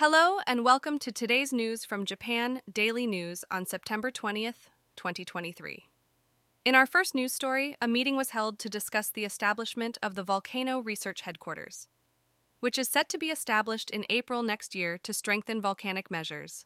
[0.00, 5.88] Hello, and welcome to today's news from Japan Daily News on September 20th, 2023.
[6.64, 10.22] In our first news story, a meeting was held to discuss the establishment of the
[10.22, 11.88] Volcano Research Headquarters,
[12.60, 16.64] which is set to be established in April next year to strengthen volcanic measures.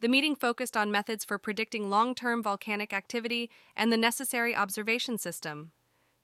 [0.00, 5.18] The meeting focused on methods for predicting long term volcanic activity and the necessary observation
[5.18, 5.70] system.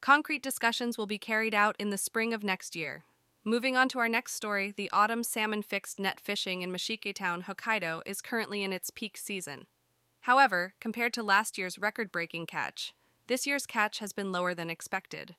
[0.00, 3.04] Concrete discussions will be carried out in the spring of next year.
[3.44, 7.44] Moving on to our next story, the autumn salmon fixed net fishing in Mashike Town,
[7.44, 9.66] Hokkaido, is currently in its peak season.
[10.22, 12.94] However, compared to last year's record breaking catch,
[13.28, 15.36] this year's catch has been lower than expected.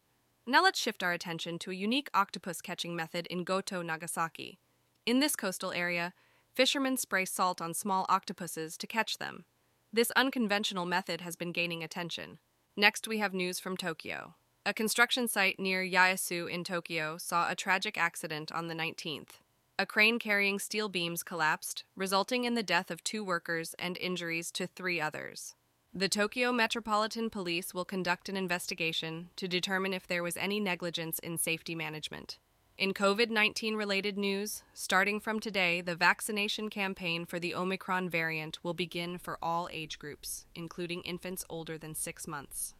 [0.48, 4.58] Now let's shift our attention to a unique octopus catching method in Goto, Nagasaki.
[5.05, 6.13] In this coastal area,
[6.53, 9.45] fishermen spray salt on small octopuses to catch them.
[9.94, 12.39] This unconventional method has been gaining attention.
[12.75, 14.36] Next, we have news from Tokyo.
[14.70, 19.40] A construction site near Yaesu in Tokyo saw a tragic accident on the 19th.
[19.80, 24.52] A crane carrying steel beams collapsed, resulting in the death of two workers and injuries
[24.52, 25.56] to three others.
[25.92, 31.17] The Tokyo Metropolitan Police will conduct an investigation to determine if there was any negligence
[31.17, 32.38] in safety management.
[32.78, 38.64] In COVID 19 related news, starting from today, the vaccination campaign for the Omicron variant
[38.64, 42.76] will begin for all age groups, including infants older than six months.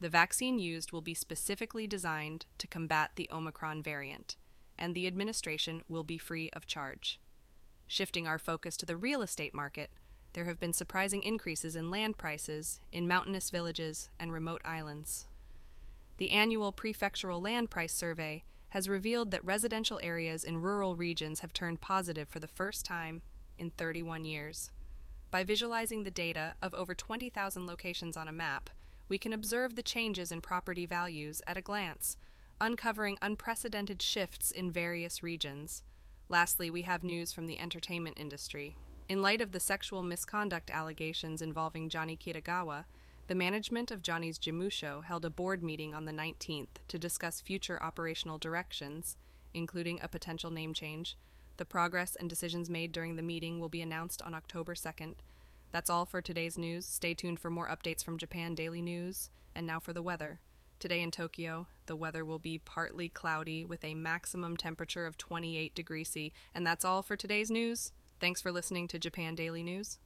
[0.00, 4.36] The vaccine used will be specifically designed to combat the Omicron variant,
[4.78, 7.18] and the administration will be free of charge.
[7.86, 9.90] Shifting our focus to the real estate market,
[10.34, 15.28] there have been surprising increases in land prices in mountainous villages and remote islands.
[16.18, 21.54] The annual prefectural land price survey has revealed that residential areas in rural regions have
[21.54, 23.22] turned positive for the first time
[23.56, 24.70] in 31 years.
[25.30, 28.68] By visualizing the data of over 20,000 locations on a map,
[29.08, 32.16] we can observe the changes in property values at a glance,
[32.60, 35.82] uncovering unprecedented shifts in various regions.
[36.28, 38.76] Lastly, we have news from the entertainment industry.
[39.08, 42.84] In light of the sexual misconduct allegations involving Johnny Kitagawa,
[43.28, 47.80] the management of Johnny's Jimusho held a board meeting on the 19th to discuss future
[47.82, 49.16] operational directions,
[49.54, 51.16] including a potential name change.
[51.56, 55.14] The progress and decisions made during the meeting will be announced on October 2nd,
[55.72, 56.86] that's all for today's news.
[56.86, 59.30] Stay tuned for more updates from Japan Daily News.
[59.54, 60.40] And now for the weather.
[60.78, 65.74] Today in Tokyo, the weather will be partly cloudy with a maximum temperature of 28
[65.74, 66.32] degrees C.
[66.54, 67.92] And that's all for today's news.
[68.20, 69.98] Thanks for listening to Japan Daily News.